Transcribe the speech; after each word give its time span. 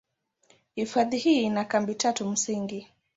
Hifadhi 0.75 1.17
hii 1.17 1.43
ina 1.43 1.65
kambi 1.65 1.95
tatu 1.95 2.25
msingi. 2.29 2.87